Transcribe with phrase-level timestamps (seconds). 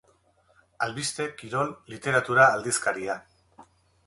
[0.87, 3.21] Albiste, kirol, literatura aldizkaria.